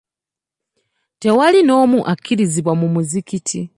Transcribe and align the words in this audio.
Tewali 1.21 1.59
n'omu 1.63 1.99
akkirizibwa 2.13 2.73
mu 2.79 2.87
muzikiti. 2.93 3.59